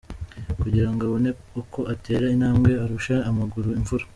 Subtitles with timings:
[0.61, 1.29] kugirango abone
[1.61, 4.05] uko atera intambwe arushe amaguru imvura.